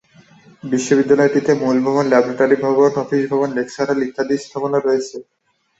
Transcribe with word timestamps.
বিশ্ববিদ্যালয়টিতে 0.63 1.51
মূল 1.61 1.77
ভবন, 1.85 2.05
ল্যাবরেটরি 2.11 2.57
ভবন, 2.65 2.91
অফিস 3.03 3.23
ভবন, 3.31 3.49
লেকচার 3.57 3.85
হল 3.89 3.99
ইত্যাদি 4.07 4.35
স্থাপনা 4.43 4.77
রয়েছে। 4.79 5.17